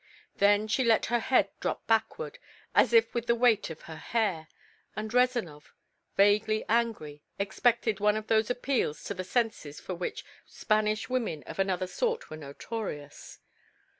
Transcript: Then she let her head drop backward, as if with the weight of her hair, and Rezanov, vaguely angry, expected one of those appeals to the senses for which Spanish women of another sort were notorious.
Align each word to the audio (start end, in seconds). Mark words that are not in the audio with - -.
Then 0.37 0.67
she 0.67 0.83
let 0.83 1.05
her 1.13 1.19
head 1.19 1.49
drop 1.59 1.85
backward, 1.85 2.39
as 2.73 2.91
if 2.91 3.13
with 3.13 3.27
the 3.27 3.35
weight 3.35 3.69
of 3.69 3.81
her 3.83 3.97
hair, 3.97 4.47
and 4.95 5.13
Rezanov, 5.13 5.75
vaguely 6.17 6.65
angry, 6.67 7.21
expected 7.37 7.99
one 7.99 8.17
of 8.17 8.25
those 8.25 8.49
appeals 8.49 9.03
to 9.03 9.13
the 9.13 9.23
senses 9.23 9.79
for 9.79 9.93
which 9.93 10.25
Spanish 10.43 11.07
women 11.07 11.43
of 11.43 11.59
another 11.59 11.85
sort 11.85 12.31
were 12.31 12.37
notorious. 12.37 13.37